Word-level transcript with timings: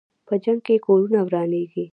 په 0.27 0.33
جنګ 0.43 0.59
کې 0.67 0.75
کورونه 0.85 1.19
ورانېږي. 1.23 1.85